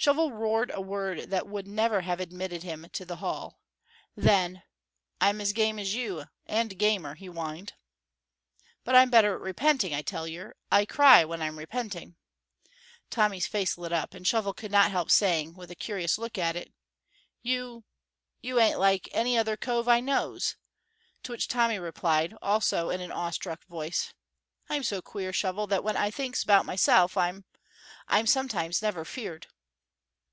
[0.00, 3.58] Shovel roared a word that would never have admitted him to the hall.
[4.14, 4.62] Then,
[5.20, 7.72] "I'm as game as you, and gamer," he whined.
[8.84, 9.92] "But I'm better at repenting.
[9.92, 12.14] I tell yer, I'll cry when I'm repenting."
[13.10, 16.54] Tommy's face lit up, and Shovel could not help saying, with a curious look at
[16.54, 16.72] it:
[17.42, 17.82] "You
[18.40, 20.54] you ain't like any other cove I knows,"
[21.24, 24.14] to which Tommy replied, also in an awe struck voice:
[24.68, 27.46] "I'm so queer, Shovel, that when I thinks 'bout myself I'm
[28.06, 29.48] I'm sometimes near feared."